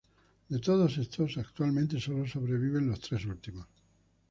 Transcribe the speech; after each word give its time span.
De 0.49 0.57
todos 0.57 0.97
estos 0.97 1.37
actualmente 1.37 1.99
sólo 1.99 2.25
sobreviven 2.27 2.89
los 2.89 3.01
tres 3.01 3.23
últimos. 3.27 3.67